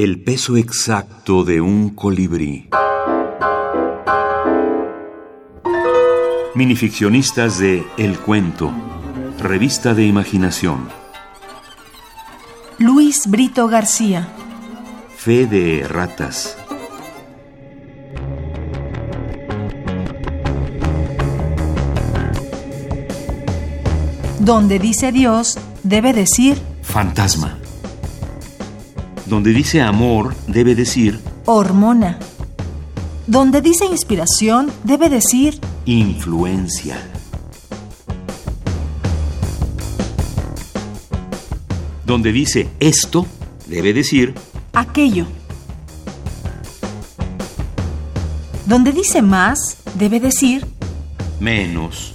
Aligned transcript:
El 0.00 0.22
peso 0.22 0.56
exacto 0.56 1.42
de 1.42 1.60
un 1.60 1.90
colibrí. 1.90 2.68
Minificcionistas 6.54 7.58
de 7.58 7.84
El 7.96 8.16
Cuento, 8.16 8.70
revista 9.40 9.94
de 9.94 10.06
imaginación. 10.06 10.88
Luis 12.78 13.26
Brito 13.26 13.66
García. 13.66 14.28
Fe 15.16 15.46
de 15.46 15.84
ratas. 15.88 16.56
Donde 24.38 24.78
dice 24.78 25.10
Dios, 25.10 25.58
debe 25.82 26.12
decir 26.12 26.56
Fantasma. 26.82 27.57
Donde 29.28 29.52
dice 29.52 29.82
amor, 29.82 30.34
debe 30.46 30.74
decir 30.74 31.20
hormona. 31.44 32.18
Donde 33.26 33.60
dice 33.60 33.84
inspiración, 33.84 34.72
debe 34.84 35.10
decir 35.10 35.60
influencia. 35.84 36.96
Donde 42.06 42.32
dice 42.32 42.70
esto, 42.80 43.26
debe 43.66 43.92
decir 43.92 44.34
aquello. 44.72 45.26
Donde 48.64 48.92
dice 48.92 49.20
más, 49.20 49.76
debe 49.98 50.20
decir 50.20 50.66
menos. 51.38 52.12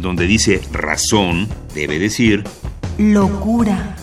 Donde 0.00 0.26
dice 0.26 0.60
razón, 0.72 1.46
debe 1.76 2.00
decir 2.00 2.42
locura. 2.98 4.01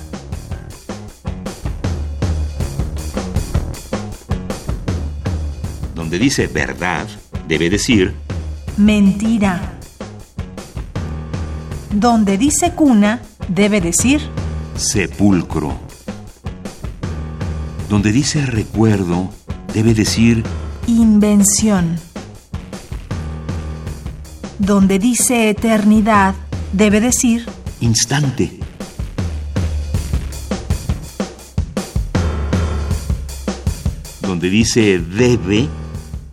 Donde 6.09 6.25
dice 6.25 6.47
verdad, 6.47 7.07
debe 7.47 7.69
decir 7.69 8.15
mentira. 8.77 9.77
Donde 11.93 12.39
dice 12.39 12.71
cuna, 12.71 13.21
debe 13.47 13.79
decir 13.79 14.19
sepulcro. 14.75 15.79
Donde 17.89 18.11
dice 18.11 18.43
recuerdo, 18.47 19.29
debe 19.71 19.93
decir 19.93 20.43
invención. 20.87 21.99
Donde 24.57 24.97
dice 24.97 25.51
eternidad, 25.51 26.33
debe 26.73 27.01
decir 27.01 27.45
instante. 27.81 28.59
Donde 34.23 34.49
dice 34.49 34.97
debe, 34.97 35.69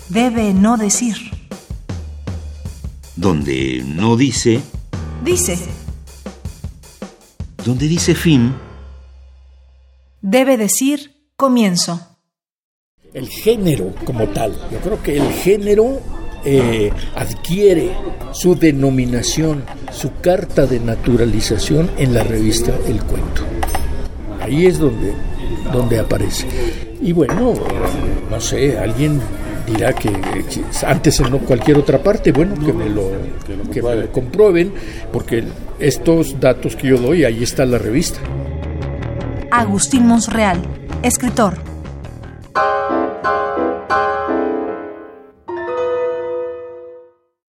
debe 0.09 0.55
no 0.55 0.77
decir. 0.77 1.17
Donde 3.17 3.83
no 3.87 4.17
dice, 4.17 4.61
dice. 5.25 5.59
Donde 7.65 7.89
dice 7.89 8.15
fin, 8.15 8.55
debe 10.21 10.57
decir 10.57 11.31
comienzo. 11.37 12.01
El 13.15 13.29
género 13.29 13.95
como 14.05 14.29
tal. 14.29 14.53
Yo 14.71 14.79
creo 14.81 15.03
que 15.03 15.17
el 15.17 15.33
género 15.33 16.01
eh, 16.45 16.93
adquiere 17.15 17.93
su 18.33 18.55
denominación, 18.55 19.65
su 19.91 20.13
carta 20.21 20.67
de 20.67 20.79
naturalización 20.81 21.91
en 21.97 22.13
la 22.13 22.23
revista 22.23 22.77
El 22.87 23.03
Cuento. 23.03 23.43
Ahí 24.43 24.67
es 24.67 24.79
donde, 24.79 25.15
donde 25.73 25.99
aparece. 25.99 26.47
Y 27.01 27.13
bueno, 27.13 27.55
no 28.31 28.41
sé, 28.41 28.79
alguien 28.79 29.21
dirá 29.67 29.93
que 29.93 30.11
antes 30.87 31.21
en 31.21 31.39
cualquier 31.39 31.79
otra 31.79 32.03
parte, 32.03 32.33
bueno, 32.33 32.55
que 32.65 32.73
me 32.73 32.89
lo, 32.89 33.11
que 33.73 33.83
me 33.83 33.95
lo 33.97 34.13
comprueben, 34.13 34.73
porque 35.13 35.45
estos 35.79 36.39
datos 36.41 36.77
que 36.77 36.89
yo 36.89 36.99
doy, 36.99 37.25
ahí 37.25 37.43
está 37.43 37.65
la 37.65 37.79
revista. 37.79 38.21
Agustín 39.51 40.07
Monsreal, 40.07 40.63
escritor. 41.03 41.76